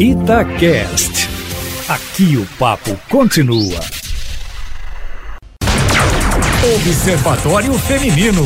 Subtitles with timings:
[0.00, 1.28] Itacast.
[1.86, 3.78] Aqui o papo continua.
[6.74, 8.42] Observatório Feminino.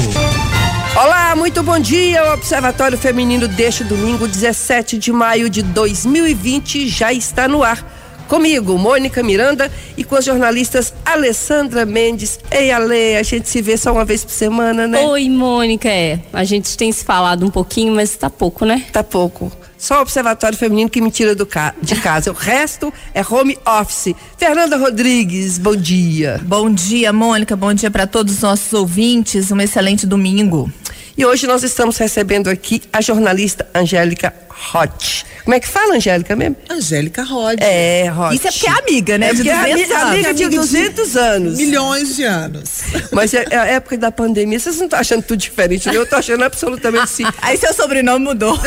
[1.01, 2.25] Olá, muito bom dia.
[2.25, 7.89] O Observatório Feminino deste domingo, 17 de maio de 2020, já está no ar.
[8.27, 12.41] Comigo, Mônica Miranda, e com as jornalistas Alessandra Mendes.
[12.51, 15.07] Ei, Ale, a gente se vê só uma vez por semana, né?
[15.07, 16.19] Oi, Mônica, é.
[16.33, 18.85] A gente tem se falado um pouquinho, mas tá pouco, né?
[18.93, 19.53] Tá pouco.
[19.85, 22.31] Só o Observatório Feminino que me tira do ca de casa.
[22.31, 24.17] O resto é home office.
[24.39, 26.41] Fernanda Rodrigues, bom dia.
[26.43, 27.55] Bom dia, Mônica.
[27.55, 29.53] Bom dia para todos os nossos ouvintes.
[29.53, 30.73] Um excelente domingo.
[31.19, 34.33] E hoje nós estamos recebendo aqui a jornalista Angélica
[34.75, 35.27] Hot.
[35.45, 36.57] Como é que fala, Angélica mesmo?
[36.71, 37.59] Angélica Rod.
[37.61, 38.35] É, Hot.
[38.35, 39.29] Isso é porque é amiga, né?
[39.29, 40.13] É de porque é 200 amiga, anos.
[40.13, 41.59] amiga de 200 anos.
[41.59, 42.71] Milhões de anos.
[43.13, 44.59] Mas é, é a época da pandemia.
[44.59, 45.97] Vocês não estão achando tudo diferente, né?
[45.97, 47.25] Eu tô achando absolutamente sim.
[47.43, 48.59] Aí seu sobrenome mudou.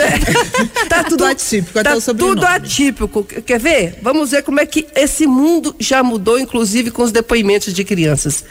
[0.88, 2.36] Tá tudo atípico, até tá o sobrenome.
[2.36, 3.24] tudo atípico.
[3.24, 4.00] Quer ver?
[4.02, 8.44] Vamos ver como é que esse mundo já mudou, inclusive com os depoimentos de crianças.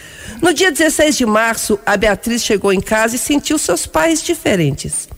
[0.43, 5.09] No dia 16 de março, a Beatriz chegou em casa e sentiu seus pais diferentes.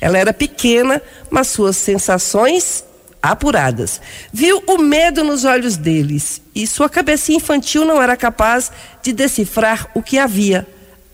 [0.00, 2.84] Ela era pequena, mas suas sensações
[3.22, 4.00] apuradas.
[4.32, 8.70] Viu o medo nos olhos deles e sua cabecinha infantil não era capaz
[9.02, 10.66] de decifrar o que havia.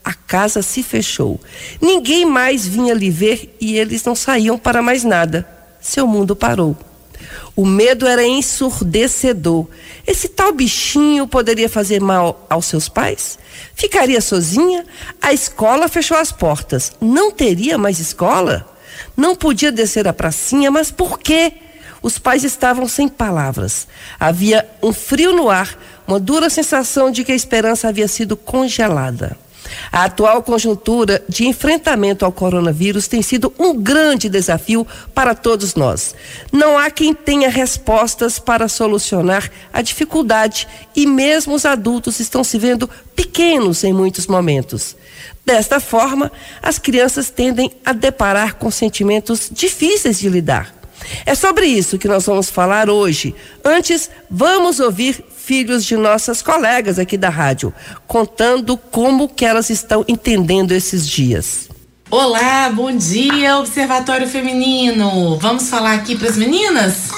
[0.05, 1.41] A casa se fechou.
[1.80, 5.46] Ninguém mais vinha lhe ver e eles não saíam para mais nada.
[5.80, 6.77] Seu mundo parou.
[7.55, 9.67] O medo era ensurdecedor.
[10.06, 13.39] Esse tal bichinho poderia fazer mal aos seus pais?
[13.74, 14.84] Ficaria sozinha?
[15.20, 16.92] A escola fechou as portas.
[17.00, 18.72] Não teria mais escola?
[19.17, 21.53] Não podia descer a pracinha, mas por quê?
[22.03, 23.86] Os pais estavam sem palavras.
[24.19, 29.36] Havia um frio no ar, uma dura sensação de que a esperança havia sido congelada.
[29.91, 36.14] A atual conjuntura de enfrentamento ao coronavírus tem sido um grande desafio para todos nós.
[36.51, 42.59] Não há quem tenha respostas para solucionar a dificuldade e mesmo os adultos estão se
[42.59, 44.97] vendo pequenos em muitos momentos.
[45.45, 46.30] Desta forma,
[46.63, 50.83] as crianças tendem a deparar com sentimentos difíceis de lidar.
[51.27, 53.35] É sobre isso que nós vamos falar hoje.
[53.64, 57.75] Antes, vamos ouvir filhos de nossas colegas aqui da rádio,
[58.07, 61.69] contando como que elas estão entendendo esses dias.
[62.11, 65.36] Olá, bom dia, Observatório Feminino.
[65.39, 67.08] Vamos falar aqui para as meninas?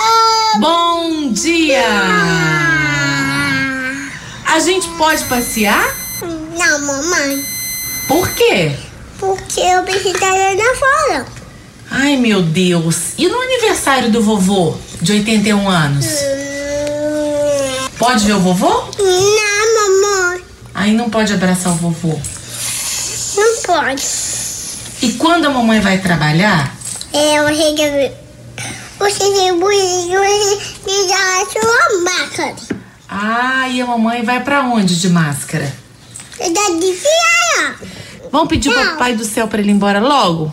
[0.59, 1.85] Bom dia!
[4.47, 5.95] A gente pode passear?
[6.23, 7.45] Não, mamãe.
[8.07, 8.73] Por quê?
[9.19, 11.27] Porque eu lá fora.
[11.91, 13.15] Ai, meu Deus.
[13.19, 16.07] E no aniversário do vovô, de 81 anos?
[17.99, 18.69] Pode ver o vovô?
[18.99, 20.45] Não, mamãe.
[20.75, 22.19] Aí não pode abraçar o vovô.
[23.37, 24.03] Não pode.
[25.03, 26.75] E quando a mamãe vai trabalhar?
[27.13, 28.13] É, eu cheguei.
[28.99, 32.57] Você você já sua máscara.
[33.09, 35.73] Ah, e a mamãe vai para onde de máscara?
[36.39, 36.47] Dá
[36.81, 36.99] de.
[38.31, 38.93] Vamos pedir pro Não.
[38.93, 40.53] papai do céu para ele ir embora logo?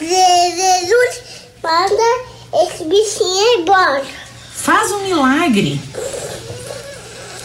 [0.00, 1.20] Jesus
[1.62, 2.24] manda
[2.62, 4.04] esse bichinho embora.
[4.66, 5.80] Faz um milagre.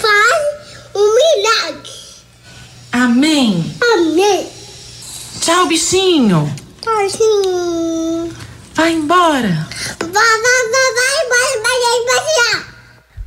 [0.01, 0.43] Faz
[0.95, 1.91] um milagre.
[2.91, 3.77] Amém.
[3.93, 4.49] Amém.
[5.39, 6.51] Tchau, bichinho.
[7.05, 8.35] Assim.
[8.73, 9.69] Vai embora.
[9.99, 12.59] Vai, vai, vai, vai, vai, vai, vai passear.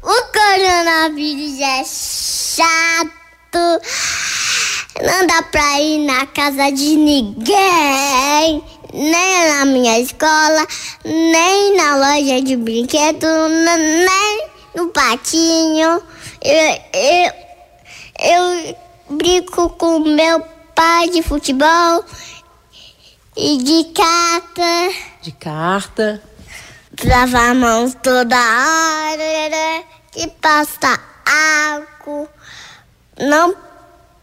[0.02, 3.80] O coronavírus é chato.
[5.04, 8.64] Não dá pra ir na casa de ninguém.
[8.96, 10.64] Nem na minha escola,
[11.04, 16.00] nem na loja de brinquedo, nem no patinho.
[16.40, 17.32] Eu, eu,
[18.20, 18.76] eu
[19.16, 20.40] brinco com meu
[20.76, 22.04] pai de futebol
[23.36, 24.94] e de carta.
[25.22, 26.22] De carta.
[27.04, 29.84] Lavar a mão toda hora
[30.14, 31.00] e passa
[31.66, 32.28] álcool.
[33.18, 33.56] Não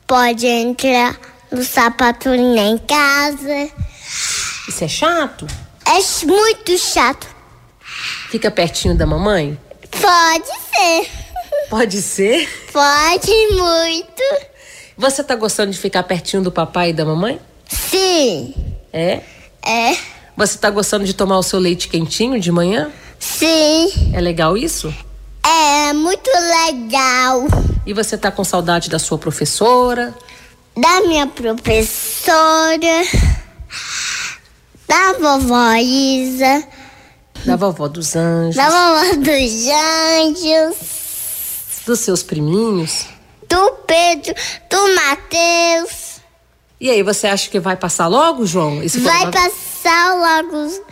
[0.08, 1.20] pode entrar
[1.52, 3.91] no sapato nem em casa.
[4.68, 5.48] Isso é chato?
[5.86, 7.28] É muito chato.
[8.30, 9.59] Fica pertinho da mamãe?
[9.90, 11.12] Pode ser.
[11.70, 12.50] Pode ser.
[12.72, 14.24] Pode muito.
[14.97, 17.40] Você tá gostando de ficar pertinho do papai e da mamãe?
[17.68, 18.53] Sim.
[18.94, 19.22] É?
[19.66, 19.97] É.
[20.38, 22.91] Você tá gostando de tomar o seu leite quentinho de manhã?
[23.20, 24.12] Sim.
[24.14, 24.94] É legal isso?
[25.44, 27.46] É muito legal.
[27.85, 30.14] E você tá com saudade da sua professora?
[30.78, 33.03] Da minha professora.
[34.91, 36.67] Da vovó Isa.
[37.46, 38.58] Da vovó dos anjos?
[38.58, 39.67] Da vovó dos
[40.20, 40.76] anjos.
[41.85, 43.05] Dos seus priminhos?
[43.47, 44.35] Do Pedro.
[44.70, 46.20] Do Matheus.
[46.78, 48.84] E aí, você acha que vai passar logo, João?
[48.84, 50.84] Esse Vai passar logo.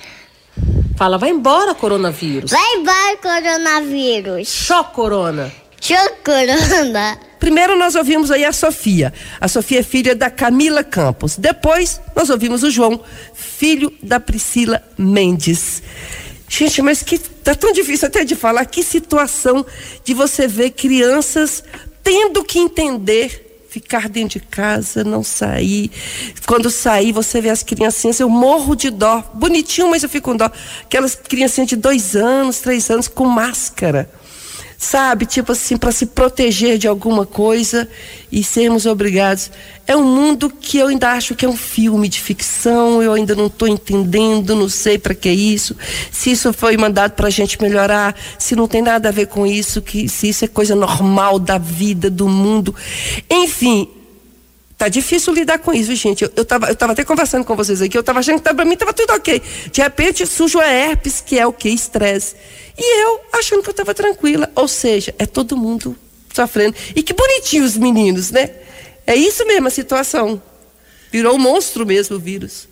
[0.95, 2.52] Fala, vai embora, coronavírus.
[2.52, 4.48] Vai embora, coronavírus.
[4.48, 5.52] Show, corona.
[5.81, 7.19] Show, corona.
[7.40, 9.14] Primeiro nós ouvimos aí a Sofia.
[9.40, 11.38] A Sofia é filha da Camila Campos.
[11.38, 13.02] Depois nós ouvimos o João,
[13.34, 15.82] filho da Priscila Mendes.
[16.48, 19.66] Gente, mas que tá tão difícil até de falar que situação
[20.04, 21.64] de você ver crianças
[22.04, 25.92] tendo que entender ficar dentro de casa, não sair.
[26.48, 29.24] Quando sair, você vê as criancinhas, eu morro de dó.
[29.36, 30.52] Bonitinho, mas eu fico com dó.
[30.82, 34.10] Aquelas criancinhas de dois anos, três anos, com máscara
[34.80, 35.26] sabe?
[35.26, 37.88] Tipo assim, para se proteger de alguma coisa
[38.31, 39.52] e sermos obrigados.
[39.86, 43.36] É um mundo que eu ainda acho que é um filme de ficção, eu ainda
[43.36, 45.76] não estou entendendo, não sei para que isso,
[46.10, 49.46] se isso foi mandado para a gente melhorar, se não tem nada a ver com
[49.46, 52.74] isso, que se isso é coisa normal da vida, do mundo.
[53.30, 53.90] Enfim,
[54.80, 56.24] Tá difícil lidar com isso, gente.
[56.24, 58.64] Eu, eu, tava, eu tava até conversando com vocês aqui, eu tava achando que pra
[58.64, 59.42] mim tava tudo ok.
[59.74, 61.68] De repente surge a herpes, que é o que?
[61.68, 62.34] Estresse.
[62.78, 64.50] E eu achando que eu tava tranquila.
[64.56, 65.98] Ou seja, é todo mundo
[66.34, 66.78] sofrendo.
[66.96, 68.52] E que bonitinho os meninos, né?
[69.06, 70.42] É isso mesmo a situação.
[71.12, 72.70] Virou um monstro mesmo o vírus.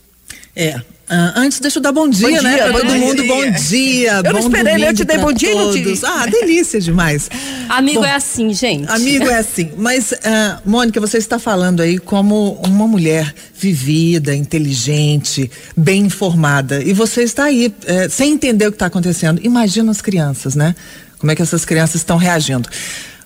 [0.57, 0.81] É.
[1.09, 2.55] Ah, antes, deixa eu dar bom dia, Bom né?
[2.55, 2.99] dia, Pra bom todo dia.
[2.99, 4.11] mundo, bom dia.
[4.11, 4.89] Eu não bom esperei, né?
[4.89, 6.03] Eu te dei bom dia e não te- todos.
[6.03, 7.29] Ah, delícia demais.
[7.69, 8.91] Amigo Bom, é assim, gente.
[8.91, 9.71] Amigo é assim.
[9.77, 16.83] Mas, ah, Mônica, você está falando aí como uma mulher vivida, inteligente, bem informada.
[16.83, 19.39] E você está aí, eh, sem entender o que está acontecendo.
[19.45, 20.75] Imagina as crianças, né?
[21.19, 22.67] Como é que essas crianças estão reagindo.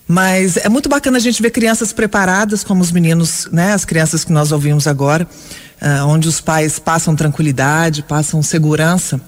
[0.07, 3.73] Mas é muito bacana a gente ver crianças preparadas, como os meninos, né?
[3.73, 5.27] As crianças que nós ouvimos agora,
[5.81, 9.19] ah, onde os pais passam tranquilidade, passam segurança.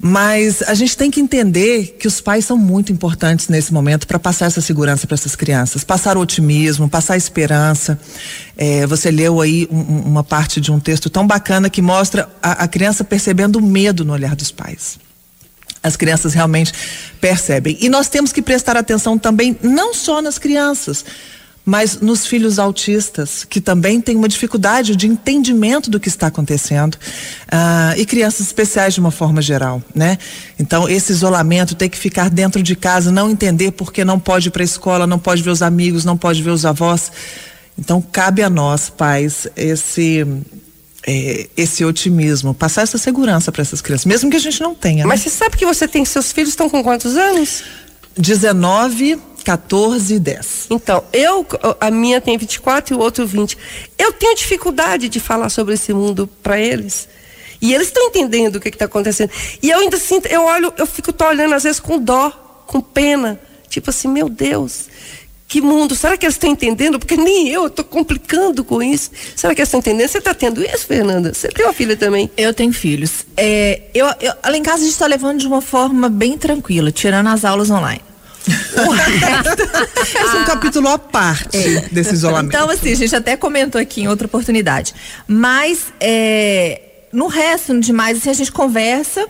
[0.00, 4.16] Mas a gente tem que entender que os pais são muito importantes nesse momento para
[4.16, 7.98] passar essa segurança para essas crianças, passar otimismo, passar esperança.
[8.56, 12.64] É, você leu aí um- uma parte de um texto tão bacana que mostra a,
[12.64, 15.00] a criança percebendo o medo no olhar dos pais.
[15.82, 16.72] As crianças realmente
[17.20, 17.76] percebem.
[17.80, 21.04] E nós temos que prestar atenção também, não só nas crianças,
[21.68, 26.96] mas nos filhos autistas, que também têm uma dificuldade de entendimento do que está acontecendo,
[27.46, 30.16] ah, e crianças especiais de uma forma geral, né?
[30.58, 34.50] Então, esse isolamento, ter que ficar dentro de casa, não entender porque não pode ir
[34.50, 37.12] para a escola, não pode ver os amigos, não pode ver os avós.
[37.78, 40.26] Então, cabe a nós, pais, esse.
[41.06, 45.04] eh, esse otimismo, passar essa segurança para essas crianças, mesmo que a gente não tenha.
[45.04, 45.04] né?
[45.04, 47.62] Mas você sabe que você tem seus filhos estão com quantos anos?
[48.16, 50.66] 19, 14 e 10.
[50.70, 51.46] Então, eu,
[51.80, 53.56] a minha tem 24 e o outro 20.
[53.98, 57.08] Eu tenho dificuldade de falar sobre esse mundo para eles.
[57.60, 59.30] E eles estão entendendo o que está acontecendo.
[59.62, 62.30] E eu ainda sinto, eu olho, eu fico tô olhando às vezes com dó,
[62.66, 63.40] com pena.
[63.68, 64.86] Tipo assim, meu Deus,
[65.48, 65.94] que mundo.
[65.96, 66.98] Será que eles estão entendendo?
[66.98, 69.10] Porque nem eu estou complicando com isso.
[69.34, 70.08] Será que eles estão entendendo?
[70.08, 71.34] Você está tendo isso, Fernanda?
[71.34, 72.30] Você tem uma filha também?
[72.36, 73.26] Eu tenho filhos.
[73.36, 76.92] É, eu, eu, lá em casa a gente está levando de uma forma bem tranquila,
[76.92, 78.02] tirando as aulas online.
[78.48, 81.58] É um capítulo à parte
[81.92, 82.54] desse isolamento.
[82.54, 84.94] Então, assim, a gente até comentou aqui em outra oportunidade.
[85.26, 86.80] Mas, é,
[87.12, 89.26] no resto, no demais, assim, a gente conversa.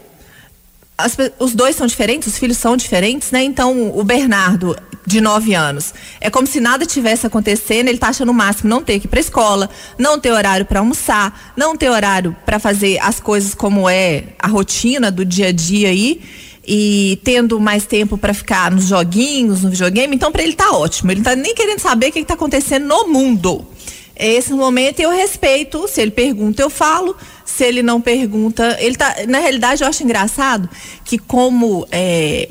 [0.97, 3.43] As os dois são diferentes, os filhos são diferentes, né?
[3.45, 4.77] Então, o Bernardo,
[5.07, 8.83] de 9 anos, é como se nada tivesse acontecendo, ele tá achando o máximo não
[8.83, 12.99] ter que ir pra escola, não ter horário para almoçar, não ter horário para fazer
[13.01, 16.21] as coisas como é a rotina do dia a dia aí
[16.71, 21.11] e tendo mais tempo para ficar nos joguinhos, no videogame, então para ele tá ótimo.
[21.11, 23.67] Ele não tá nem querendo saber o que, que tá acontecendo no mundo.
[24.15, 29.17] Esse momento eu respeito, se ele pergunta eu falo, se ele não pergunta, ele tá,
[29.27, 30.69] na realidade eu acho engraçado
[31.07, 32.51] que como é,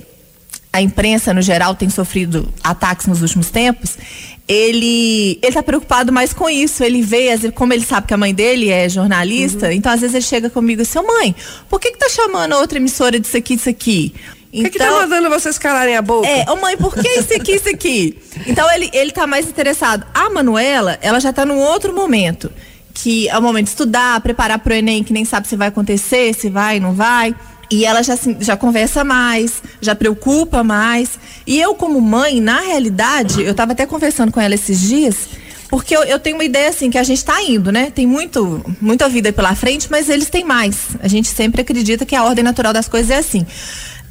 [0.73, 3.99] a imprensa no geral tem sofrido ataques nos últimos tempos,
[4.47, 6.83] ele ele tá preocupado mais com isso.
[6.83, 10.23] Ele vê, como ele sabe que a mãe dele é jornalista, então às vezes ele
[10.23, 11.35] chega comigo assim, "Ô, mãe,
[11.69, 14.13] por que que tá chamando outra emissora disso aqui, disso aqui?
[14.53, 16.27] O que, que tá mandando vocês calarem a boca?
[16.27, 18.17] É, ô mãe, por que isso aqui, isso aqui?
[18.47, 20.05] Então ele, ele tá mais interessado.
[20.13, 22.51] A Manuela, ela já tá num outro momento.
[22.93, 26.33] Que é o momento de estudar, preparar pro Enem, que nem sabe se vai acontecer,
[26.33, 27.35] se vai, não vai.
[27.69, 31.19] E ela já, já conversa mais, já preocupa mais.
[31.45, 35.27] E eu, como mãe, na realidade, eu tava até conversando com ela esses dias,
[35.69, 37.91] porque eu, eu tenho uma ideia assim, que a gente tá indo, né?
[37.91, 40.77] Tem muito, muita vida pela frente, mas eles têm mais.
[41.01, 43.45] A gente sempre acredita que a ordem natural das coisas é assim.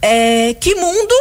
[0.03, 1.15] É, que mundo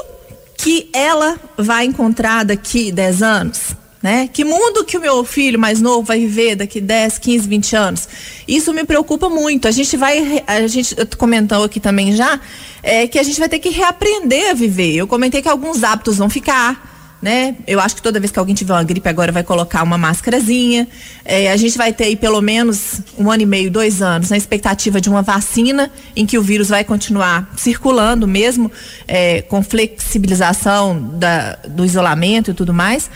[0.58, 3.76] que ela vai encontrar daqui 10 anos?
[4.06, 4.30] Né?
[4.32, 8.08] Que mundo que o meu filho mais novo vai viver daqui 10, 15, 20 anos?
[8.48, 9.68] Isso me preocupa muito.
[9.68, 12.40] A gente vai, a gente comentou aqui também já,
[12.84, 14.94] é, que a gente vai ter que reaprender a viver.
[14.94, 17.56] Eu comentei que alguns hábitos vão ficar, né?
[17.66, 20.88] Eu acho que toda vez que alguém tiver uma gripe agora vai colocar uma máscarazinha.
[21.26, 24.38] É, a gente vai ter aí pelo menos um ano e meio, dois anos, na
[24.38, 28.72] expectativa de uma vacina em que o vírus vai continuar circulando mesmo,
[29.08, 33.10] é, com flexibilização da, do isolamento e tudo mais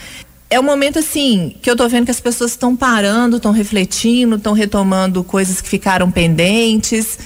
[0.50, 4.36] é um momento assim que eu tô vendo que as pessoas estão parando, estão refletindo,
[4.36, 7.20] estão retomando coisas que ficaram pendentes,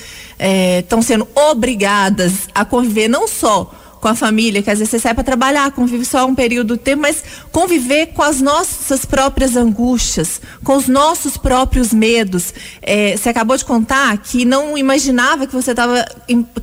[0.79, 4.99] estão é, sendo obrigadas a conviver não só com a família, que às vezes você
[4.99, 9.55] sai para trabalhar, convive só um período do tempo, mas conviver com as nossas próprias
[9.55, 12.53] angústias, com os nossos próprios medos.
[12.81, 16.05] É, você acabou de contar que não imaginava que você estava,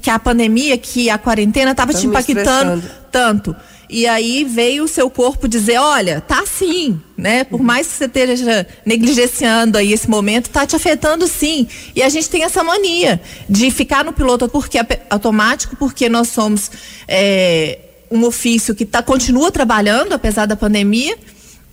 [0.02, 3.56] que a pandemia, que a quarentena estava te impactando tanto.
[3.92, 7.42] E aí veio o seu corpo dizer, olha, tá sim, né?
[7.42, 11.66] Por mais que você esteja negligenciando aí esse momento, tá te afetando sim.
[11.94, 14.78] E a gente tem essa mania de ficar no piloto porque
[15.10, 16.70] automático, porque nós somos
[17.08, 21.18] é, um ofício que tá, continua trabalhando, apesar da pandemia.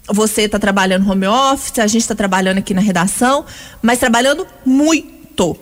[0.09, 3.45] Você está trabalhando home office, a gente está trabalhando aqui na redação,
[3.79, 5.55] mas trabalhando muito.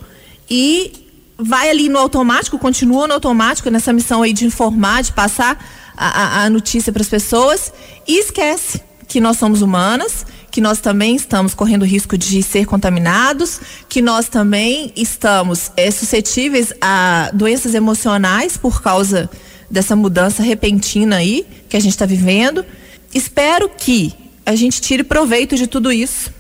[0.50, 0.94] E
[1.38, 5.60] vai ali no automático, continua no automático nessa missão aí de informar, de passar
[5.98, 7.72] a, a notícia para as pessoas
[8.08, 13.60] e esquece que nós somos humanas, que nós também estamos correndo risco de ser contaminados,
[13.88, 19.30] que nós também estamos é, suscetíveis a doenças emocionais por causa
[19.70, 22.66] dessa mudança repentina aí que a gente está vivendo.
[23.14, 24.14] Espero que
[24.46, 26.32] a gente tire proveito de tudo isso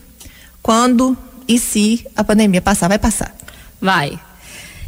[0.62, 3.36] quando e se a pandemia passar, vai passar.
[3.80, 4.20] Vai.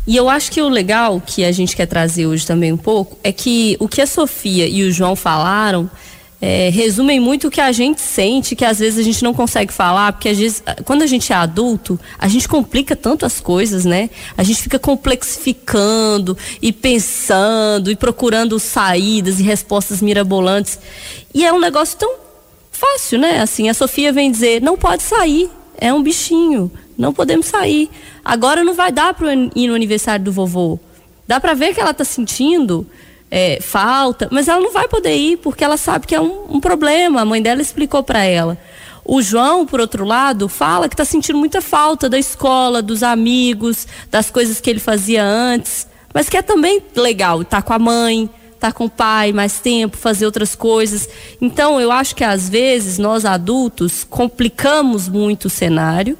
[0.08, 3.18] E eu acho que o legal que a gente quer trazer hoje também um pouco
[3.22, 5.92] é que o que a Sofia e o João falaram
[6.42, 9.74] é, resumem muito o que a gente sente, que às vezes a gente não consegue
[9.74, 13.86] falar, porque às vezes, quando a gente é adulto, a gente complica tanto as coisas,
[13.86, 14.10] né?
[14.38, 20.80] A gente fica complexificando e pensando e procurando saídas e respostas mirabolantes.
[21.34, 22.16] E é um negócio tão
[22.72, 23.42] fácil, né?
[23.42, 27.90] Assim, a Sofia vem dizer: não pode sair, é um bichinho, não podemos sair.
[28.27, 30.77] Agora não vai dar para ir no aniversário do vovô.
[31.25, 32.86] Dá para ver que ela está sentindo
[33.31, 36.60] é, falta, mas ela não vai poder ir porque ela sabe que é um, um
[36.60, 37.22] problema.
[37.22, 38.57] A mãe dela explicou para ela.
[39.05, 43.88] O João, por outro lado, fala que está sentindo muita falta da escola, dos amigos,
[44.12, 47.79] das coisas que ele fazia antes, mas que é também legal estar tá com a
[47.79, 51.07] mãe, estar tá com o pai mais tempo, fazer outras coisas.
[51.39, 56.17] Então, eu acho que às vezes nós adultos complicamos muito o cenário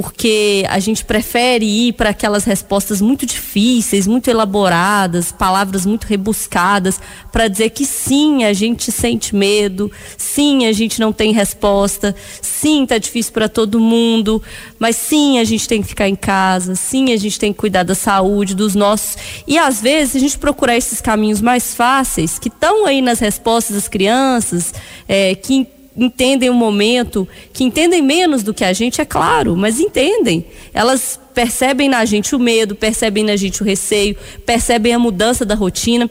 [0.00, 7.00] porque a gente prefere ir para aquelas respostas muito difíceis, muito elaboradas, palavras muito rebuscadas,
[7.32, 12.86] para dizer que sim, a gente sente medo, sim, a gente não tem resposta, sim,
[12.86, 14.40] tá difícil para todo mundo,
[14.78, 17.82] mas sim, a gente tem que ficar em casa, sim, a gente tem que cuidar
[17.82, 19.16] da saúde dos nossos.
[19.48, 23.74] E às vezes a gente procurar esses caminhos mais fáceis, que estão aí nas respostas
[23.74, 24.72] das crianças,
[25.08, 25.66] é, que
[25.98, 30.46] entendem o momento, que entendem menos do que a gente, é claro, mas entendem.
[30.72, 35.54] Elas percebem na gente o medo, percebem na gente o receio, percebem a mudança da
[35.54, 36.08] rotina,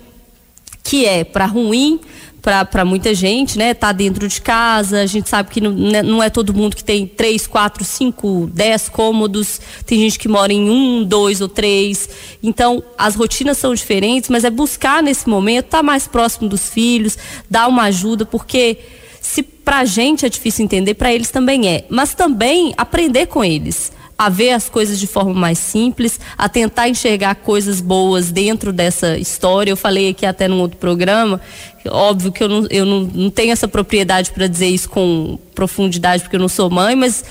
[0.83, 1.99] que é para ruim
[2.71, 3.73] para muita gente, né?
[3.73, 6.83] Tá dentro de casa, a gente sabe que não, né, não é todo mundo que
[6.83, 12.09] tem três, quatro, cinco, dez cômodos, tem gente que mora em um, dois ou três.
[12.41, 16.69] Então, as rotinas são diferentes, mas é buscar nesse momento estar tá mais próximo dos
[16.69, 17.17] filhos,
[17.49, 18.77] dar uma ajuda, porque
[19.27, 21.83] se para a gente é difícil entender, para eles também é.
[21.89, 26.89] Mas também aprender com eles a ver as coisas de forma mais simples, a tentar
[26.89, 29.69] enxergar coisas boas dentro dessa história.
[29.69, 31.39] Eu falei aqui até num outro programa,
[31.87, 36.23] óbvio que eu não, eu não, não tenho essa propriedade para dizer isso com profundidade,
[36.23, 37.23] porque eu não sou mãe, mas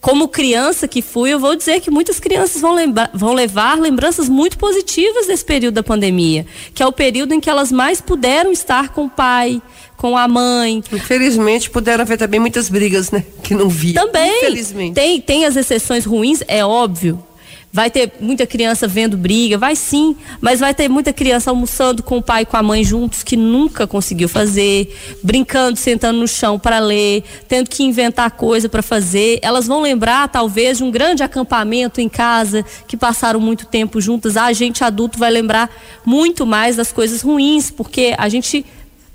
[0.00, 4.28] como criança que fui, eu vou dizer que muitas crianças vão, lembra, vão levar lembranças
[4.28, 8.52] muito positivas desse período da pandemia, que é o período em que elas mais puderam
[8.52, 9.60] estar com o pai,
[9.98, 10.82] com a mãe.
[10.90, 13.24] Infelizmente, puderam haver também muitas brigas, né?
[13.42, 13.92] Que não vi.
[13.92, 14.38] Também.
[14.38, 14.94] Infelizmente.
[14.94, 17.22] Tem, tem as exceções ruins, é óbvio.
[17.70, 22.16] Vai ter muita criança vendo briga, vai sim, mas vai ter muita criança almoçando com
[22.16, 26.58] o pai e com a mãe juntos que nunca conseguiu fazer, brincando, sentando no chão
[26.58, 29.38] para ler, tendo que inventar coisa para fazer.
[29.42, 34.38] Elas vão lembrar talvez de um grande acampamento em casa que passaram muito tempo juntas.
[34.38, 35.68] A gente adulto vai lembrar
[36.06, 38.64] muito mais das coisas ruins, porque a gente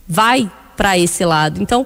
[0.08, 1.62] vai para esse lado.
[1.62, 1.86] Então,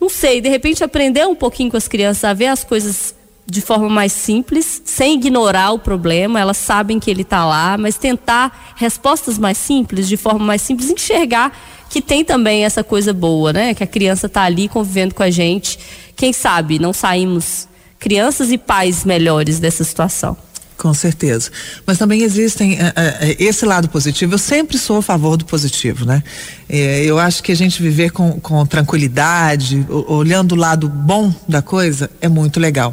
[0.00, 3.14] não sei, de repente aprender um pouquinho com as crianças a ver as coisas
[3.48, 7.96] de forma mais simples, sem ignorar o problema, elas sabem que ele está lá, mas
[7.96, 11.56] tentar respostas mais simples, de forma mais simples, enxergar
[11.88, 13.72] que tem também essa coisa boa, né?
[13.72, 15.78] Que a criança está ali convivendo com a gente.
[16.16, 20.36] Quem sabe não saímos crianças e pais melhores dessa situação.
[20.76, 21.50] Com certeza.
[21.86, 24.34] Mas também existem uh, uh, esse lado positivo.
[24.34, 26.22] Eu sempre sou a favor do positivo, né?
[26.68, 32.10] Eu acho que a gente viver com, com tranquilidade, olhando o lado bom da coisa,
[32.20, 32.92] é muito legal.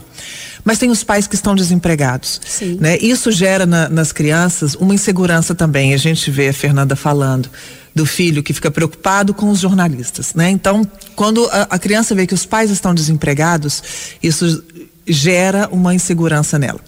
[0.63, 2.40] Mas tem os pais que estão desempregados.
[2.46, 2.78] Sim.
[2.80, 2.98] Né?
[3.00, 5.94] Isso gera na, nas crianças uma insegurança também.
[5.94, 7.50] A gente vê a Fernanda falando
[7.94, 10.50] do filho que fica preocupado com os jornalistas, né?
[10.50, 13.84] Então, quando a, a criança vê que os pais estão desempregados,
[14.22, 14.63] isso
[15.08, 16.80] gera uma insegurança nela.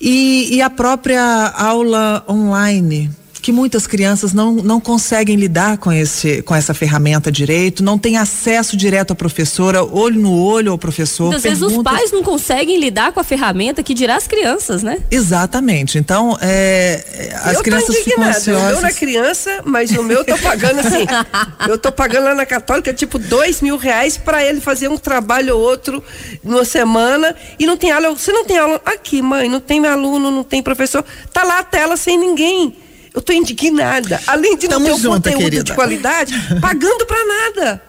[0.00, 1.22] E, e a própria
[1.56, 3.10] aula online,
[3.46, 8.16] que muitas crianças não, não conseguem lidar com, esse, com essa ferramenta direito, não têm
[8.16, 11.26] acesso direto à professora, olho no olho ao professor.
[11.26, 14.98] Muitas vezes os pais não conseguem lidar com a ferramenta, que dirá as crianças, né?
[15.12, 15.96] Exatamente.
[15.96, 18.64] Então, é, as eu crianças ficam ansiosas.
[18.64, 21.06] O meu não é criança, mas o meu eu tô pagando assim.
[21.70, 25.56] eu tô pagando lá na Católica, tipo, dois mil reais para ele fazer um trabalho
[25.56, 26.02] ou outro
[26.42, 28.10] numa semana e não tem aula.
[28.10, 28.82] Você não tem aula?
[28.84, 31.04] Aqui, mãe, não tem aluno, não tem professor.
[31.32, 32.85] Tá lá a tela sem ninguém.
[33.16, 34.20] Eu estou indignada.
[34.26, 35.64] Além de não ter um conteúdo querida.
[35.64, 37.82] de qualidade, pagando para nada.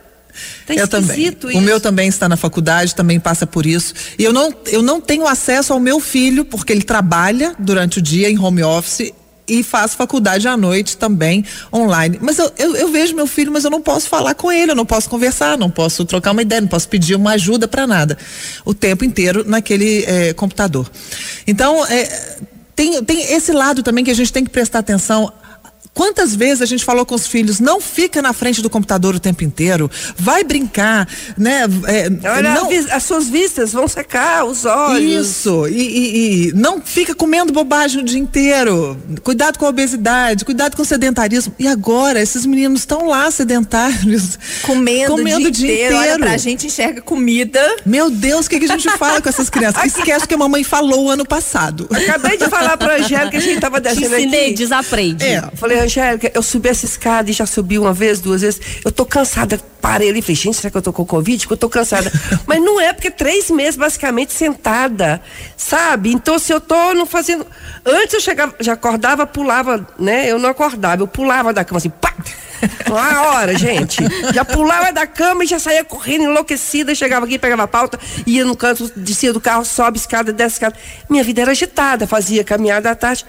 [0.66, 1.28] Tá eu também.
[1.28, 1.58] Isso.
[1.58, 3.94] O meu também está na faculdade, também passa por isso.
[4.18, 8.02] E eu não, eu não tenho acesso ao meu filho, porque ele trabalha durante o
[8.02, 9.12] dia em home office
[9.50, 11.44] e faz faculdade à noite também
[11.74, 12.20] online.
[12.22, 14.76] Mas eu, eu, eu, vejo meu filho, mas eu não posso falar com ele, eu
[14.76, 18.18] não posso conversar, não posso trocar uma ideia, não posso pedir uma ajuda para nada.
[18.64, 20.90] O tempo inteiro naquele é, computador.
[21.46, 22.38] Então, é,
[22.78, 25.34] tem, tem esse lado também que a gente tem que prestar atenção.
[25.98, 29.20] Quantas vezes a gente falou com os filhos, não fica na frente do computador o
[29.20, 31.64] tempo inteiro, vai brincar, né?
[31.88, 32.70] É, Olha, não...
[32.92, 35.28] as suas vistas vão secar, os olhos.
[35.28, 38.96] Isso, e, e, e, não fica comendo bobagem o dia inteiro.
[39.24, 41.56] Cuidado com a obesidade, cuidado com o sedentarismo.
[41.58, 44.38] E agora, esses meninos estão lá sedentários.
[44.62, 45.96] Comendo, comendo o dia, inteiro.
[45.96, 46.14] inteiro.
[46.14, 47.60] Olha, pra gente enxerga comida.
[47.84, 49.82] Meu Deus, o que, que a gente fala com essas crianças?
[49.98, 51.88] Esquece o que a mamãe falou ano passado.
[51.90, 54.54] Acabei de falar pra Angélica que a gente tava descendo Te ensinei, aqui.
[54.54, 55.26] desaprende.
[55.26, 55.42] É.
[55.56, 58.62] Falei, Angélica, eu subi essa escada e já subi uma vez, duas vezes.
[58.84, 59.60] Eu tô cansada.
[59.82, 61.40] Parei ali e falei, gente, será que eu tô com Covid?
[61.40, 62.12] Porque eu tô cansada.
[62.46, 65.22] Mas não é, porque três meses basicamente sentada,
[65.56, 66.12] sabe?
[66.12, 67.48] Então, se eu tô não fazendo.
[67.86, 70.30] Antes eu chegava, já acordava, pulava, né?
[70.30, 72.14] Eu não acordava, eu pulava da cama assim, pá!
[72.88, 73.98] Uma hora, gente.
[74.34, 78.44] Já pulava da cama e já saía correndo enlouquecida, chegava aqui, pegava a pauta, ia
[78.44, 80.76] no canto, descia do carro, sobe escada, desce escada.
[81.10, 83.26] Minha vida era agitada, fazia caminhada à tarde.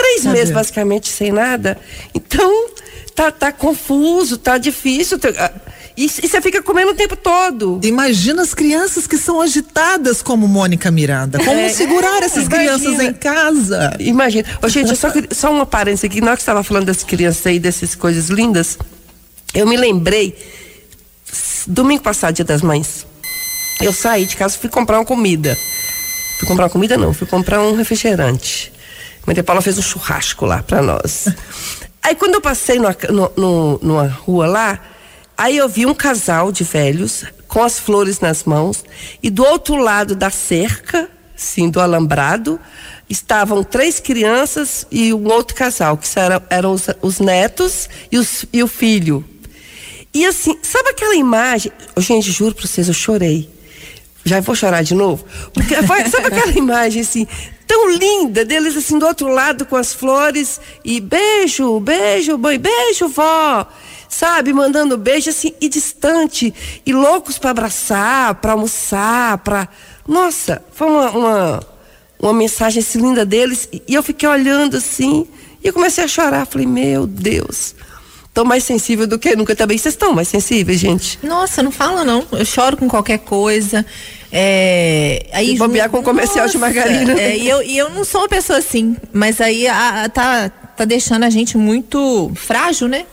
[0.00, 1.78] Três tá meses basicamente sem nada.
[2.14, 2.70] Então,
[3.14, 5.18] tá, tá confuso, tá difícil.
[5.18, 5.52] Tá,
[5.96, 7.78] e, e você fica comendo o tempo todo.
[7.82, 11.38] Imagina as crianças que são agitadas como Mônica Miranda.
[11.38, 12.78] Como é, segurar é, essas imagina.
[12.78, 13.96] crianças em casa?
[13.98, 14.48] Imagina.
[14.62, 16.20] Ô, gente, só, só uma parência aqui.
[16.20, 18.78] Na hora que estava falando das crianças aí, dessas coisas lindas,
[19.52, 20.34] eu me lembrei,
[21.66, 23.04] domingo passado, dia das mães,
[23.80, 25.58] eu saí de casa fui comprar uma comida.
[26.38, 28.72] Fui comprar uma comida não, fui comprar um refrigerante.
[29.26, 31.28] Maria Paula fez um churrasco lá para nós.
[32.02, 32.96] Aí quando eu passei numa,
[33.36, 34.80] no, numa rua lá,
[35.36, 38.82] aí eu vi um casal de velhos com as flores nas mãos
[39.22, 42.58] e do outro lado da cerca, sim, do alambrado,
[43.08, 48.46] estavam três crianças e um outro casal, que eram, eram os, os netos e, os,
[48.52, 49.24] e o filho.
[50.14, 51.70] E assim, sabe aquela imagem?
[51.98, 53.48] Gente, juro para vocês, eu chorei.
[54.24, 55.24] Já vou chorar de novo?
[55.52, 55.74] Porque
[56.10, 57.26] sabe aquela imagem assim,
[57.66, 63.08] tão linda deles assim do outro lado com as flores e beijo, beijo, mãe, beijo,
[63.08, 63.66] vó.
[64.08, 66.52] Sabe, mandando beijo assim e distante
[66.84, 69.68] e loucos para abraçar, para almoçar, para
[70.06, 71.60] Nossa, foi uma, uma
[72.20, 75.26] uma mensagem assim linda deles e eu fiquei olhando assim
[75.62, 77.74] e eu comecei a chorar, falei: "Meu Deus,
[78.32, 79.76] Tô mais sensível do que nunca também.
[79.76, 81.18] Vocês estão mais sensíveis, gente?
[81.22, 82.24] Nossa, não fala não.
[82.30, 83.84] Eu choro com qualquer coisa.
[84.32, 87.20] É, aí bobear com comercial nossa, de margarina.
[87.20, 90.48] É, e, eu, e eu não sou uma pessoa assim, mas aí a, a, tá,
[90.48, 93.04] tá deixando a gente muito frágil, né?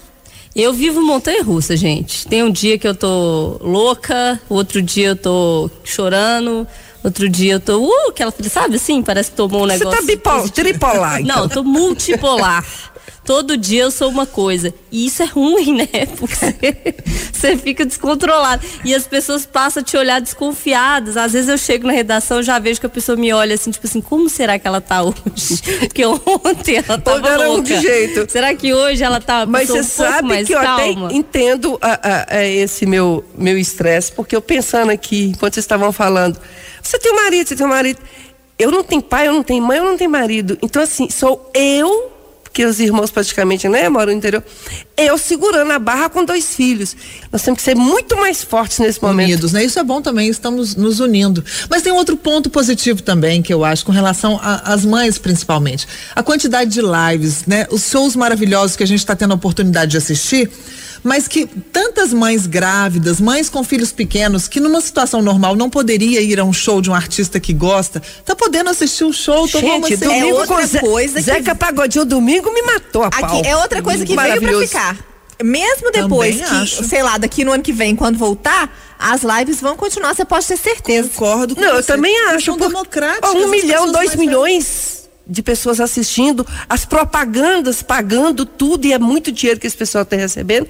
[0.55, 2.27] Eu vivo montanha russa, gente.
[2.27, 6.67] Tem um dia que eu tô louca, outro dia eu tô chorando,
[7.03, 9.89] outro dia eu tô, uh, aquela, sabe assim, parece que tomou um negócio.
[9.91, 11.21] Você tá bipolar, tripolar.
[11.21, 11.35] Então.
[11.35, 12.65] Não, eu tô multipolar.
[13.27, 14.73] todo dia eu sou uma coisa.
[14.89, 15.87] E isso é ruim, né?
[16.17, 16.95] Porque
[17.33, 18.65] você fica descontrolado.
[18.85, 21.17] E as pessoas passam a te olhar desconfiadas.
[21.17, 23.85] Às vezes eu chego na redação já vejo que a pessoa me olha assim, tipo
[23.85, 25.61] assim, como será que ela tá hoje?
[25.77, 27.63] Porque ontem ela tava era louca.
[27.63, 28.31] de jeito.
[28.31, 31.07] Será que hoje ela tá Mas você um sabe que eu calma?
[31.07, 35.65] até entendo a, a, a esse meu meu estresse, porque eu pensando aqui, enquanto vocês
[35.65, 36.39] estavam falando,
[36.81, 37.99] você tem um marido, você tem um marido.
[38.57, 40.57] Eu não tenho pai, eu não tenho mãe, eu não tenho marido.
[40.61, 42.16] Então, assim, sou eu
[42.53, 44.43] que os irmãos praticamente né, moram no interior.
[44.95, 46.95] eu segurando a barra com dois filhos.
[47.31, 49.27] Nós temos que ser muito mais fortes nesse momento.
[49.27, 49.63] Unidos, né?
[49.63, 51.43] Isso é bom também, estamos nos unindo.
[51.69, 55.87] Mas tem outro ponto positivo também que eu acho com relação às mães principalmente.
[56.15, 57.67] A quantidade de lives, né?
[57.69, 60.49] Os shows maravilhosos que a gente está tendo a oportunidade de assistir
[61.03, 66.21] mas que tantas mães grávidas, mães com filhos pequenos, que numa situação normal não poderia
[66.21, 69.47] ir a um show de um artista que gosta, tá podendo assistir o um show,
[69.47, 70.21] tomar uma Gente, cerveja.
[70.21, 73.39] domingo É outra Zé- coisa que- Zeca Pagodinho domingo me matou a pau.
[73.39, 74.97] Aqui é outra coisa que veio pra ficar.
[75.43, 76.83] Mesmo depois Também que, acho.
[76.83, 80.47] sei lá, daqui no ano que vem, quando voltar, as lives vão continuar, você pode
[80.47, 81.09] ter certeza.
[81.09, 81.83] Concordo com Não, eu você.
[81.93, 82.45] também E acho.
[82.47, 83.31] São por- democráticas.
[83.35, 84.96] Um milhão, dois milhões
[85.29, 90.15] de pessoas assistindo, as propagandas pagando tudo e é muito dinheiro que esse pessoal está
[90.15, 90.67] recebendo.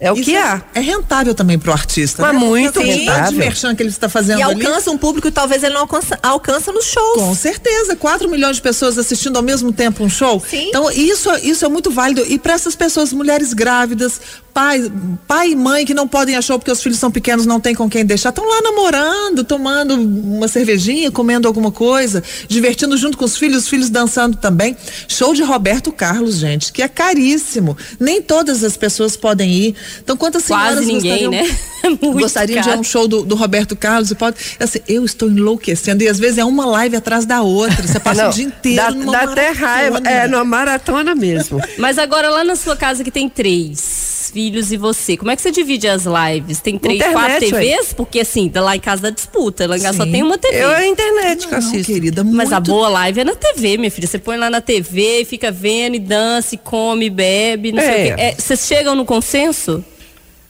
[0.00, 0.62] É o Isso que é, há.
[0.74, 2.22] é rentável também pro artista.
[2.22, 2.38] Mas né?
[2.38, 3.30] muito quantidade rentável.
[3.32, 4.64] de merchan que ele está fazendo E ali.
[4.66, 7.16] alcança um público que talvez ele não alcança, alcança nos shows.
[7.20, 10.42] Com certeza, 4 milhões de pessoas assistindo ao mesmo tempo um show.
[10.48, 10.68] Sim.
[10.68, 12.24] Então, isso, isso é muito válido.
[12.28, 14.20] E para essas pessoas, mulheres grávidas,
[14.54, 14.90] pai,
[15.26, 17.60] pai e mãe que não podem ir a show porque os filhos são pequenos, não
[17.60, 23.16] tem com quem deixar, estão lá namorando, tomando uma cervejinha, comendo alguma coisa, divertindo junto
[23.16, 24.76] com os filhos, os filhos dançando também.
[25.06, 27.76] Show de Roberto Carlos, gente, que é caríssimo.
[28.00, 29.74] Nem todas as pessoas podem ir.
[30.02, 31.58] Então, quantas senhoras Quase ninguém, gostariam, né?
[32.00, 32.80] Muito gostariam de ir a caro.
[32.80, 34.36] um show do, do Roberto Carlos e pode.
[34.60, 36.02] Assim, eu estou enlouquecendo.
[36.02, 37.86] E às vezes é uma live atrás da outra.
[37.86, 38.76] Você passa Não, o dia inteiro.
[38.82, 39.66] dá, numa dá até maratona.
[39.66, 40.00] raiva.
[40.04, 41.60] É, numa maratona mesmo.
[41.78, 45.40] Mas agora lá na sua casa que tem três filhos e você, como é que
[45.40, 46.60] você divide as lives?
[46.60, 47.62] Tem três, Internet, quatro ué.
[47.62, 47.92] TVs?
[47.94, 50.62] Porque assim, lá em casa dá disputa, lá em casa só tem uma TV.
[50.62, 51.90] Eu é a internet que eu Não, assisto.
[51.90, 54.06] querida, Mas a muito- boa live é na TV, minha filha.
[54.06, 57.88] Você põe lá na TV, fica vendo e dança, e come, e bebe, não sei
[57.90, 58.12] É.
[58.12, 58.22] o quê.
[58.22, 59.82] É, Vocês chegam no consenso?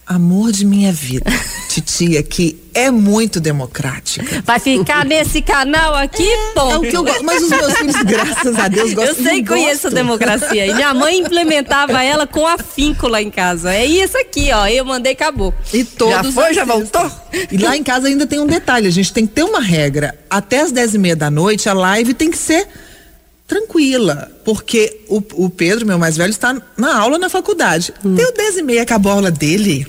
[0.09, 1.31] Amor de minha vida.
[1.69, 4.43] Titia que é muito democrática.
[4.43, 6.79] Vai ficar nesse canal aqui, É ponto.
[6.79, 7.23] o que eu gosto.
[7.25, 9.15] Mas os meus filhos, graças a Deus, Eu gostam.
[9.25, 9.93] sei e que conheço a gostam.
[9.93, 10.67] democracia.
[10.67, 13.75] E minha mãe implementava ela com afinco lá em casa.
[13.75, 14.67] É isso aqui, ó.
[14.67, 15.53] Eu mandei, acabou.
[15.75, 17.11] E todos Já foi, já voltou?
[17.53, 20.19] E lá em casa ainda tem um detalhe, a gente tem que ter uma regra.
[20.31, 22.67] Até as dez e meia da noite, a live tem que ser
[23.47, 24.31] tranquila.
[24.45, 27.93] Porque o, o Pedro, meu mais velho, está na aula na faculdade.
[28.03, 29.87] Deu dez e meia, acabou a aula dele.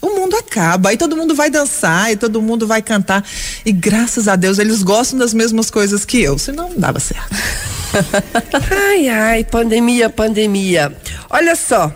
[0.00, 3.24] O mundo acaba, aí todo mundo vai dançar, e todo mundo vai cantar.
[3.64, 7.28] E graças a Deus eles gostam das mesmas coisas que eu, senão não dava certo.
[8.90, 10.94] Ai, ai, pandemia, pandemia.
[11.30, 11.90] Olha só,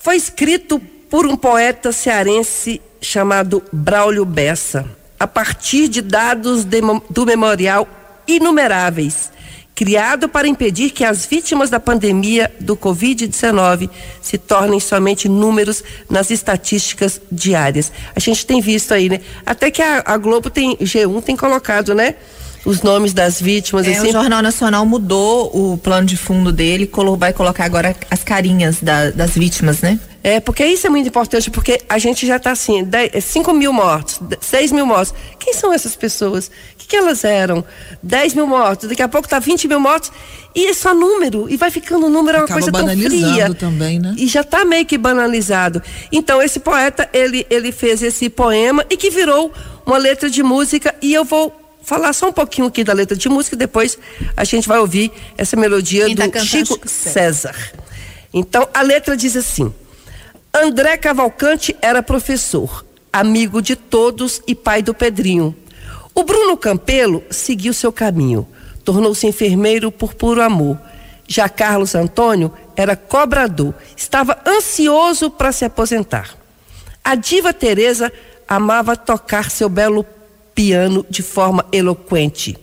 [0.00, 4.84] foi escrito por um poeta cearense chamado Braulio Bessa,
[5.18, 7.88] a partir de dados demo- do memorial
[8.28, 9.30] inumeráveis,
[9.80, 13.88] criado para impedir que as vítimas da pandemia do Covid-19
[14.20, 17.90] se tornem somente números nas estatísticas diárias.
[18.14, 19.22] A gente tem visto aí, né?
[19.46, 22.16] Até que a, a Globo tem, G1 tem colocado, né?
[22.64, 24.08] Os nomes das vítimas, É, assim.
[24.08, 29.10] o Jornal Nacional mudou o plano de fundo dele, vai colocar agora as carinhas da-
[29.10, 29.98] das vítimas, né?
[30.22, 32.86] É, porque isso é muito importante, porque a gente já está assim,
[33.22, 35.14] 5 mil mortos, 6 mil mortos.
[35.38, 36.48] Quem são essas pessoas?
[36.48, 37.64] O que, que elas eram?
[38.02, 40.12] 10 mil mortos, daqui a pouco tá 20 mil mortos.
[40.54, 43.54] E é só número, e vai ficando um número, é uma Acaba coisa tão fria.
[43.54, 44.14] também, né?
[44.18, 45.80] E já está meio que banalizado.
[46.12, 49.50] Então, esse poeta, ele, ele fez esse poema e que virou
[49.86, 53.28] uma letra de música, e eu vou falar só um pouquinho aqui da letra de
[53.28, 53.98] música, depois
[54.36, 57.52] a gente vai ouvir essa melodia Quem tá do cantando, Chico Chico César.
[57.52, 57.72] César.
[58.32, 59.72] Então, a letra diz assim:
[60.52, 65.56] André Cavalcante era professor, amigo de todos e pai do Pedrinho.
[66.14, 68.46] O Bruno Campelo seguiu seu caminho,
[68.84, 70.78] tornou-se enfermeiro por puro amor.
[71.26, 76.36] Já Carlos Antônio era cobrador, estava ansioso para se aposentar.
[77.04, 78.12] A diva Teresa
[78.48, 80.04] amava tocar seu belo
[80.54, 82.56] piano de forma eloquente.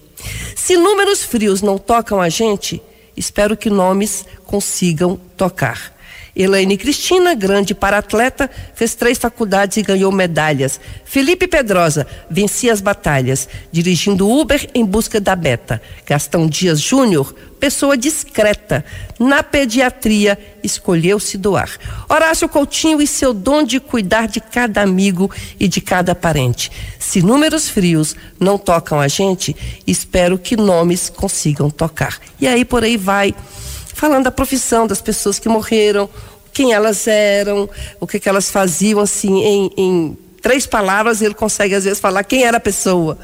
[0.55, 2.81] Se números frios não tocam a gente,
[3.15, 5.96] espero que nomes consigam tocar.
[6.37, 10.79] Elaine Cristina, grande para-atleta, fez três faculdades e ganhou medalhas.
[11.03, 15.81] Felipe Pedrosa vencia as batalhas, dirigindo Uber em busca da beta.
[16.05, 18.85] Gastão Dias Júnior, pessoa discreta,
[19.19, 21.71] na pediatria, escolheu se doar.
[22.07, 26.71] Horácio Coutinho e seu dom de cuidar de cada amigo e de cada parente.
[26.99, 29.55] Se números frios não tocam a gente,
[29.87, 32.19] espero que nomes consigam tocar.
[32.39, 33.33] E aí por aí vai
[33.97, 36.09] falando da profissão das pessoas que morreram,
[36.53, 41.75] quem elas eram, o que, que elas faziam, assim, em, em três palavras ele consegue
[41.75, 43.17] às vezes falar quem era a pessoa.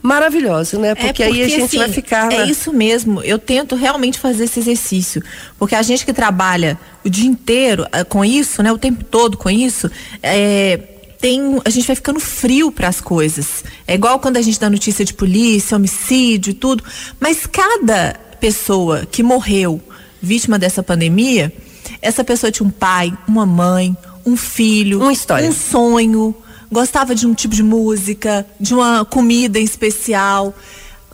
[0.00, 0.94] Maravilhoso, né?
[0.94, 2.30] Porque, aí a gente vai assim, ficar.
[2.30, 3.22] É na- isso mesmo.
[3.22, 5.22] Eu tento realmente fazer esse exercício.
[5.58, 8.70] Porque a gente que trabalha o dia inteiro eh, com isso, né?
[8.70, 9.90] O tempo todo com isso,
[10.22, 10.76] é,
[11.18, 13.64] tem, a gente vai ficando frio para as coisas.
[13.86, 16.84] É igual quando a gente dá notícia de polícia, homicídio e tudo.
[17.18, 19.80] Mas cada pessoa que morreu
[20.24, 21.52] vítima dessa pandemia,
[22.00, 25.48] Essa pessoa tinha um pai, uma mãe, um filho, Uma história.
[25.48, 26.34] um sonho,
[26.72, 30.54] gostava de um tipo de música, de uma comida em especial.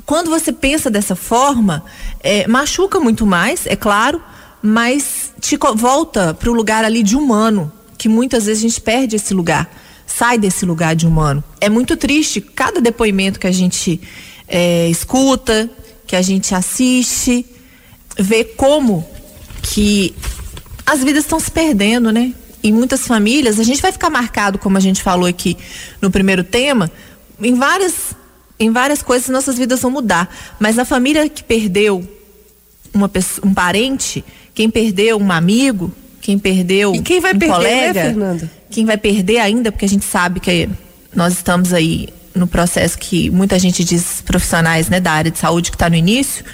[0.06, 1.84] Quando você pensa dessa forma,
[2.22, 4.22] é, machuca muito mais, é claro,
[4.62, 9.16] mas te volta para o lugar ali de humano, que muitas vezes a gente perde
[9.16, 9.68] esse lugar,
[10.06, 11.42] sai desse lugar de humano.
[11.60, 14.00] É muito triste cada depoimento que a gente
[14.48, 15.68] é, escuta,
[16.06, 17.44] que a gente assiste,
[18.18, 19.06] ver como
[19.62, 20.14] que
[20.86, 22.32] as vidas estão se perdendo, né?
[22.62, 25.56] Em muitas famílias, a gente vai ficar marcado, como a gente falou aqui
[26.00, 26.90] no primeiro tema,
[27.40, 28.14] em várias,
[28.58, 30.34] em várias coisas nossas vidas vão mudar.
[30.58, 32.06] Mas a família que perdeu
[32.92, 37.48] uma pessoa, um parente, quem perdeu um amigo, quem perdeu E quem vai um perder,
[37.48, 38.50] né, colega, Fernanda?
[38.70, 40.68] quem vai perder ainda, porque a gente sabe que
[41.14, 45.70] nós estamos aí no processo que muita gente diz profissionais né, da área de saúde
[45.70, 46.44] que está no início,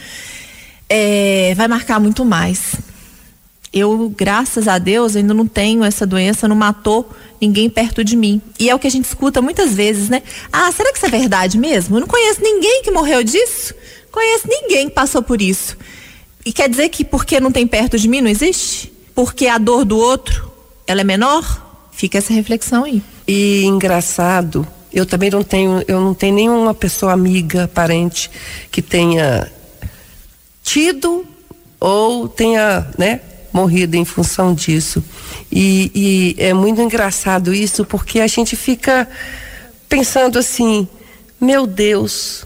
[0.89, 2.75] é, vai marcar muito mais.
[3.73, 8.41] Eu, graças a Deus, ainda não tenho essa doença, não matou ninguém perto de mim.
[8.59, 10.23] E é o que a gente escuta muitas vezes, né?
[10.53, 11.97] Ah, será que isso é verdade mesmo?
[11.97, 13.75] Eu não conheço ninguém que morreu disso.
[14.11, 15.77] Conheço ninguém que passou por isso.
[16.45, 18.93] E quer dizer que porque não tem perto de mim não existe?
[19.15, 20.51] Porque a dor do outro,
[20.87, 21.89] ela é menor?
[21.93, 23.03] Fica essa reflexão aí.
[23.27, 28.31] E engraçado, eu também não tenho, eu não tenho nenhuma pessoa amiga, parente
[28.71, 29.51] que tenha
[30.67, 31.25] tido
[31.79, 33.21] ou tenha, né,
[33.53, 35.03] morrido em função disso.
[35.51, 39.09] E, e é muito engraçado isso porque a gente fica
[39.89, 40.89] pensando assim,
[41.41, 42.45] meu Deus,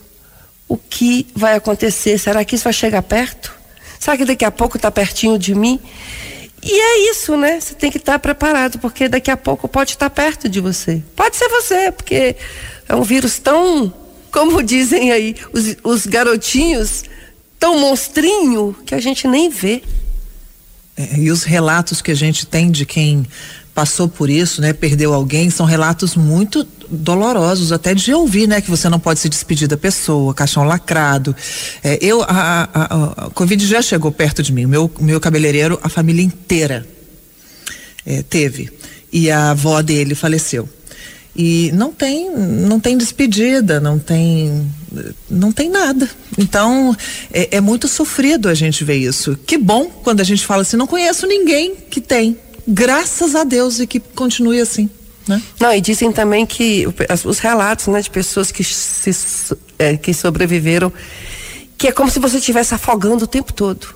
[0.68, 2.18] o que vai acontecer?
[2.18, 3.52] Será que isso vai chegar perto?
[3.98, 5.80] Será que daqui a pouco está pertinho de mim?
[6.62, 7.58] E é isso, né?
[7.58, 11.02] Você tem que estar preparado, porque daqui a pouco pode estar perto de você.
[11.16, 12.36] Pode ser você, porque
[12.86, 13.92] é um vírus tão,
[14.30, 17.04] como dizem aí, os, os garotinhos,
[17.60, 19.82] tão monstrinho que a gente nem vê.
[20.96, 23.26] É, e os relatos que a gente tem de quem
[23.72, 28.68] passou por isso, né, perdeu alguém, são relatos muito dolorosos até de ouvir, né, que
[28.68, 31.36] você não pode se despedir da pessoa, caixão lacrado.
[31.82, 35.88] É, eu, a, a, a, Covid já chegou perto de mim, meu, meu cabeleireiro, a
[35.88, 36.86] família inteira
[38.04, 38.72] é, teve
[39.12, 40.68] e a avó dele faleceu.
[41.34, 44.70] E não tem, não tem despedida, não tem,
[45.28, 46.08] não tem nada.
[46.36, 46.96] Então
[47.32, 49.38] é, é muito sofrido a gente ver isso.
[49.46, 52.36] Que bom quando a gente fala assim, não conheço ninguém que tem.
[52.66, 54.90] Graças a Deus e que continue assim.
[55.26, 55.40] Né?
[55.60, 56.86] Não, e dizem também que
[57.24, 59.12] os relatos né, de pessoas que, se,
[59.78, 60.92] é, que sobreviveram,
[61.78, 63.86] que é como se você estivesse afogando o tempo todo.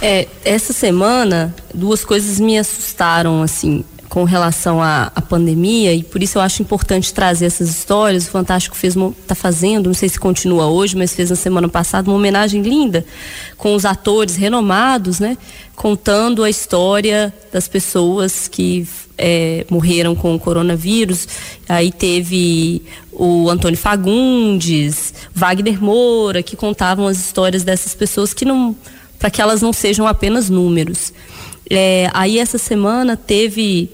[0.00, 6.20] É, essa semana, duas coisas me assustaram, assim, com relação à, à pandemia, e por
[6.20, 8.26] isso eu acho importante trazer essas histórias.
[8.26, 12.10] O Fantástico fez, está fazendo, não sei se continua hoje, mas fez na semana passada
[12.10, 13.06] uma homenagem linda
[13.56, 15.38] com os atores renomados, né?
[15.76, 21.28] Contando a história das pessoas que é, morreram com o coronavírus.
[21.68, 28.74] Aí teve o Antônio Fagundes, Wagner Moura, que contavam as histórias dessas pessoas que não
[29.20, 31.12] para que elas não sejam apenas números.
[31.68, 33.90] É, aí essa semana teve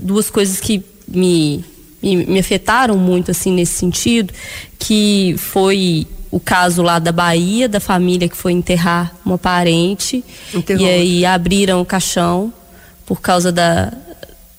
[0.00, 1.64] duas coisas que me,
[2.02, 4.32] me, me afetaram muito assim nesse sentido,
[4.78, 10.24] que foi o caso lá da Bahia, da família que foi enterrar uma parente
[10.54, 10.86] Enterrou.
[10.86, 12.52] e aí abriram o caixão
[13.04, 13.92] por causa da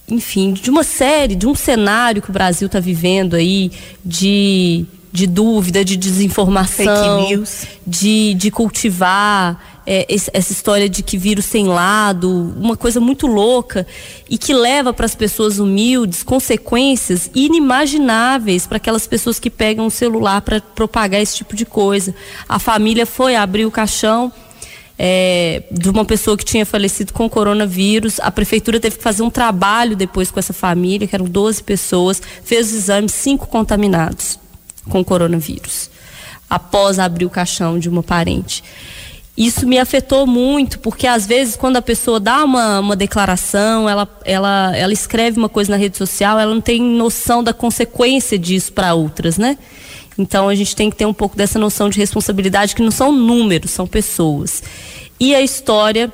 [0.10, 3.72] enfim, de uma série, de um cenário que o Brasil está vivendo aí
[4.04, 7.66] de, de dúvida, de desinformação, Fake news.
[7.88, 13.86] de, de cultivar é, essa história de que vírus tem lado, uma coisa muito louca
[14.30, 19.92] e que leva para as pessoas humildes consequências inimagináveis para aquelas pessoas que pegam o
[19.92, 22.14] celular para propagar esse tipo de coisa.
[22.48, 24.32] A família foi abrir o caixão
[25.04, 28.20] é, de uma pessoa que tinha falecido com coronavírus.
[28.20, 32.22] A prefeitura teve que fazer um trabalho depois com essa família, que eram 12 pessoas,
[32.44, 34.40] fez os exames, cinco contaminados
[34.88, 35.90] com coronavírus,
[36.48, 38.64] após abrir o caixão de uma parente.
[39.36, 44.08] Isso me afetou muito, porque às vezes quando a pessoa dá uma, uma declaração, ela,
[44.26, 48.74] ela, ela escreve uma coisa na rede social, ela não tem noção da consequência disso
[48.74, 49.58] para outras, né?
[50.18, 53.12] Então a gente tem que ter um pouco dessa noção de responsabilidade, que não são
[53.12, 54.62] números, são pessoas.
[55.20, 56.12] E a história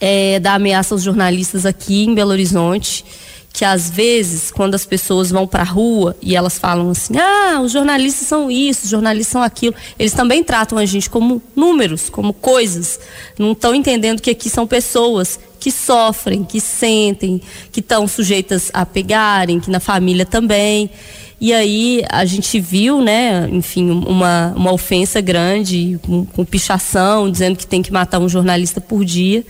[0.00, 3.04] é, da ameaça aos jornalistas aqui em Belo Horizonte,
[3.52, 7.60] que às vezes, quando as pessoas vão para a rua e elas falam assim: ah,
[7.60, 12.08] os jornalistas são isso, os jornalistas são aquilo, eles também tratam a gente como números,
[12.08, 12.98] como coisas.
[13.38, 18.86] Não estão entendendo que aqui são pessoas que sofrem, que sentem, que estão sujeitas a
[18.86, 20.90] pegarem, que na família também.
[21.38, 27.56] E aí a gente viu, né, enfim, uma, uma ofensa grande, com, com pichação, dizendo
[27.56, 29.44] que tem que matar um jornalista por dia.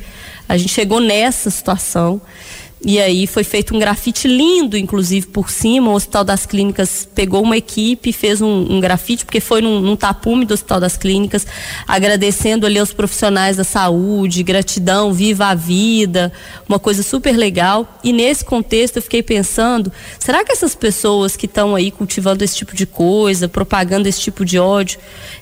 [0.48, 2.20] A gente chegou nessa situação.
[2.84, 5.90] E aí foi feito um grafite lindo, inclusive, por cima.
[5.90, 9.80] O Hospital das Clínicas pegou uma equipe e fez um, um grafite, porque foi num,
[9.80, 11.46] num, tapume do Hospital das Clínicas,
[11.86, 16.32] agradecendo ali aos profissionais da saúde, gratidão, viva a vida,
[16.68, 17.86] uma coisa super legal.
[18.02, 22.56] E nesse contexto eu fiquei pensando, será que essas pessoas que estão aí cultivando esse
[22.56, 24.98] tipo de coisa, propagando esse tipo de ódio,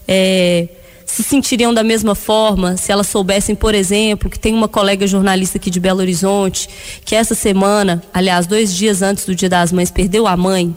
[0.07, 0.69] é,
[1.11, 5.59] se sentiriam da mesma forma se elas soubessem, por exemplo, que tem uma colega jornalista
[5.59, 6.69] aqui de Belo Horizonte
[7.05, 10.75] que essa semana, aliás, dois dias antes do Dia das Mães, perdeu a mãe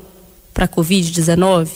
[0.51, 1.69] para Covid-19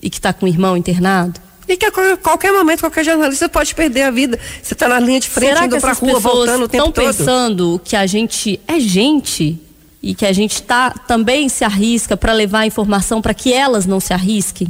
[0.00, 1.40] e que está com o irmão internado?
[1.66, 4.38] E que a qualquer momento, qualquer jornalista pode perder a vida.
[4.62, 7.10] Você está na linha de frente, Será indo para a rua, voltando o tempo todo.
[7.10, 9.58] Estão pensando que a gente é gente
[10.02, 13.86] e que a gente tá, também se arrisca para levar a informação para que elas
[13.86, 14.68] não se arrisquem?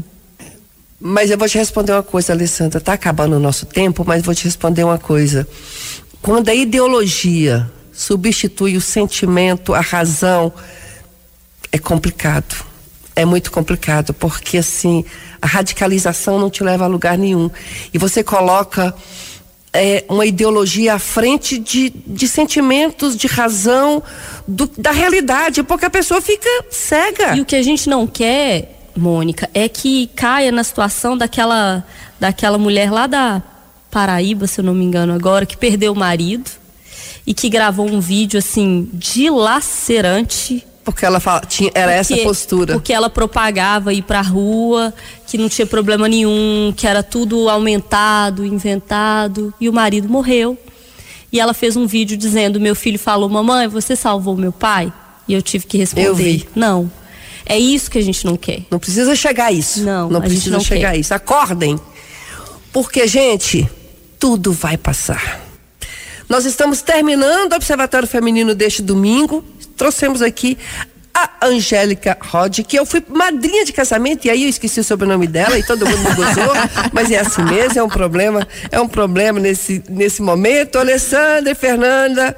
[1.00, 2.78] Mas eu vou te responder uma coisa, Alessandra.
[2.78, 5.46] Está acabando o nosso tempo, mas vou te responder uma coisa.
[6.22, 10.52] Quando a ideologia substitui o sentimento, a razão,
[11.70, 12.64] é complicado.
[13.16, 15.04] É muito complicado, porque assim,
[15.40, 17.50] a radicalização não te leva a lugar nenhum.
[17.92, 18.94] E você coloca
[19.72, 24.02] é, uma ideologia à frente de, de sentimentos, de razão,
[24.46, 27.36] do, da realidade, porque a pessoa fica cega.
[27.36, 31.84] E o que a gente não quer Mônica, é que caia na situação daquela,
[32.18, 33.42] daquela mulher lá da
[33.90, 36.50] Paraíba, se eu não me engano agora, que perdeu o marido
[37.26, 42.74] e que gravou um vídeo assim dilacerante porque ela fala, tinha, era porque, essa postura.
[42.74, 44.92] Porque ela propagava ir pra rua,
[45.26, 50.58] que não tinha problema nenhum, que era tudo aumentado, inventado, e o marido morreu.
[51.32, 54.92] E ela fez um vídeo dizendo: Meu filho falou, mamãe, você salvou meu pai?
[55.26, 56.46] E eu tive que responder: eu vi.
[56.54, 56.90] Não.
[57.46, 58.62] É isso que a gente não quer.
[58.70, 59.82] Não precisa chegar a isso.
[59.82, 60.96] Não, não precisa não chegar quer.
[60.96, 61.12] a isso.
[61.14, 61.78] Acordem.
[62.72, 63.68] Porque, gente,
[64.18, 65.40] tudo vai passar.
[66.28, 69.44] Nós estamos terminando o Observatório Feminino deste domingo.
[69.76, 70.56] Trouxemos aqui
[71.14, 75.28] a Angélica Rod, que eu fui madrinha de casamento, e aí eu esqueci o sobrenome
[75.28, 76.52] dela e todo mundo me gostou,
[76.92, 80.76] mas é assim mesmo, é um problema, é um problema nesse, nesse momento.
[80.76, 82.36] Alessandra e Fernanda,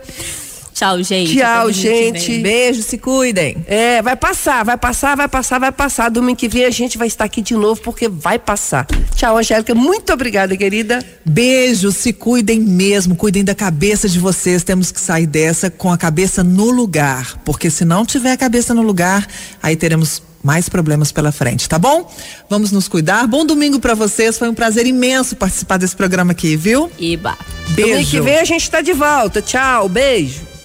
[0.76, 1.34] Tchau, gente.
[1.34, 2.38] Tchau, gente.
[2.40, 3.64] Beijo, se cuidem.
[3.66, 6.10] É, vai passar, vai passar, vai passar, vai passar.
[6.10, 8.86] Domingo que vem a gente vai estar aqui de novo porque vai passar.
[9.14, 9.74] Tchau, Angélica.
[9.74, 11.02] Muito obrigada, querida.
[11.24, 14.62] Beijo, se cuidem mesmo, cuidem da cabeça de vocês.
[14.62, 18.74] Temos que sair dessa com a cabeça no lugar, porque se não tiver a cabeça
[18.74, 19.26] no lugar,
[19.62, 22.06] aí teremos mais problemas pela frente, tá bom?
[22.50, 23.26] Vamos nos cuidar.
[23.26, 24.36] Bom domingo para vocês.
[24.36, 26.92] Foi um prazer imenso participar desse programa aqui, viu?
[26.98, 27.34] Iba.
[27.70, 27.92] Beijo.
[27.92, 29.40] Domingo que vem a gente tá de volta.
[29.40, 30.55] Tchau, beijo.